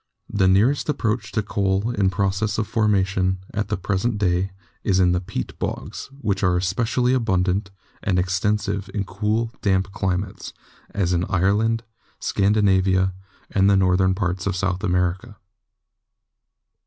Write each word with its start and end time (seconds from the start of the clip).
The 0.31 0.47
nearest 0.47 0.89
approach 0.89 1.31
to 1.33 1.43
coal 1.43 1.91
in 1.91 2.09
process 2.09 2.57
of 2.57 2.65
formation 2.67 3.37
at 3.53 3.67
the 3.67 3.77
present 3.77 4.17
day 4.17 4.49
is 4.83 4.99
in 4.99 5.11
the 5.11 5.21
peat 5.21 5.53
nogs, 5.59 6.07
which 6.21 6.41
are 6.41 6.57
especially 6.57 7.13
abundant 7.13 7.69
and 8.01 8.17
extensive 8.17 8.89
in 8.95 9.03
cool, 9.03 9.51
damp 9.61 9.91
climates, 9.91 10.53
as 10.89 11.13
in 11.13 11.23
Ireland, 11.25 11.83
Scandinavia, 12.19 13.13
and 13.51 13.69
the 13.69 13.77
north 13.77 14.01
ern 14.01 14.15
parts 14.15 14.47
of 14.47 14.55
South 14.55 14.83
America. 14.83 15.37